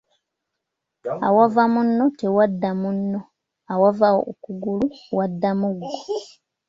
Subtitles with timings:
[1.27, 3.19] Awava munno tewadda munno
[3.73, 5.89] awava okugulu wadda muggo.